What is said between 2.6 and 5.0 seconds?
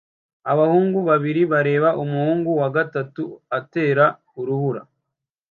gatatu atera urubura